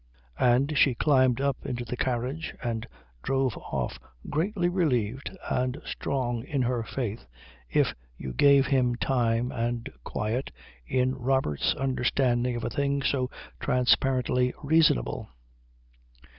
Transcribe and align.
And 0.39 0.75
she 0.79 0.95
climbed 0.95 1.39
up 1.39 1.63
into 1.63 1.85
the 1.85 1.95
carriage 1.95 2.55
and 2.63 2.87
drove 3.21 3.55
off 3.55 3.99
greatly 4.31 4.67
relieved 4.67 5.37
and 5.47 5.79
strong 5.85 6.43
in 6.43 6.63
her 6.63 6.81
faith, 6.81 7.27
if 7.69 7.93
you 8.17 8.33
gave 8.33 8.65
him 8.65 8.95
time 8.95 9.51
and 9.51 9.91
quiet, 10.03 10.49
in 10.87 11.13
Robert's 11.13 11.75
understanding 11.75 12.55
of 12.55 12.63
a 12.63 12.69
thing 12.71 13.03
so 13.03 13.29
transparently 13.59 14.55
reasonable. 14.63 15.29